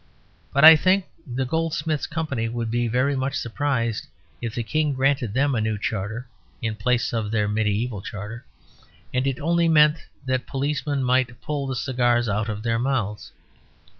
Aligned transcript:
But 0.51 0.63
I 0.65 0.75
think 0.75 1.05
the 1.31 1.45
Goldsmiths' 1.45 2.07
Company 2.07 2.49
would 2.49 2.71
be 2.71 2.87
very 2.87 3.15
much 3.15 3.35
surprised 3.35 4.07
if 4.41 4.55
the 4.55 4.63
King 4.63 4.93
granted 4.93 5.35
them 5.35 5.53
a 5.53 5.61
new 5.61 5.77
charter 5.77 6.27
(in 6.59 6.73
place 6.75 7.13
of 7.13 7.29
their 7.29 7.47
mediæval 7.47 8.03
charter), 8.03 8.43
and 9.13 9.27
it 9.27 9.39
only 9.39 9.69
meant 9.69 9.97
that 10.25 10.47
policemen 10.47 11.03
might 11.03 11.39
pull 11.41 11.67
the 11.67 11.75
cigars 11.75 12.27
out 12.27 12.49
of 12.49 12.63
their 12.63 12.79
mouths. 12.79 13.31